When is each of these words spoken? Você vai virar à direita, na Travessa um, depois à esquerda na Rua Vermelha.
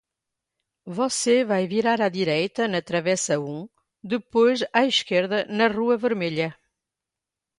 Você 0.87 1.45
vai 1.45 1.67
virar 1.67 2.01
à 2.01 2.09
direita, 2.09 2.67
na 2.67 2.81
Travessa 2.81 3.39
um, 3.39 3.69
depois 4.03 4.65
à 4.73 4.83
esquerda 4.87 5.45
na 5.47 5.67
Rua 5.67 5.95
Vermelha. 5.95 6.57